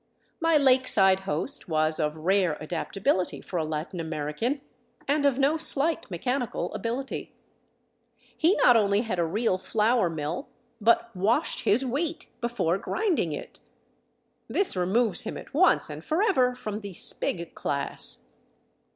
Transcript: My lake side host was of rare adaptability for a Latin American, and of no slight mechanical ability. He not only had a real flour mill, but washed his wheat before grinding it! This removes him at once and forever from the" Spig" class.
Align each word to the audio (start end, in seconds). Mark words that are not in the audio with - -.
My 0.39 0.57
lake 0.57 0.87
side 0.87 1.19
host 1.29 1.69
was 1.69 1.99
of 1.99 2.17
rare 2.17 2.57
adaptability 2.59 3.39
for 3.39 3.57
a 3.57 3.63
Latin 3.63 3.99
American, 3.99 4.61
and 5.07 5.27
of 5.27 5.37
no 5.37 5.57
slight 5.57 6.09
mechanical 6.09 6.73
ability. 6.73 7.35
He 8.35 8.55
not 8.55 8.75
only 8.75 9.01
had 9.01 9.19
a 9.19 9.23
real 9.23 9.59
flour 9.59 10.09
mill, 10.09 10.47
but 10.81 11.15
washed 11.15 11.59
his 11.65 11.85
wheat 11.85 12.31
before 12.41 12.79
grinding 12.79 13.31
it! 13.31 13.59
This 14.47 14.75
removes 14.75 15.21
him 15.21 15.37
at 15.37 15.53
once 15.53 15.87
and 15.87 16.03
forever 16.03 16.55
from 16.55 16.79
the" 16.79 16.93
Spig" 17.09 17.53
class. 17.53 18.23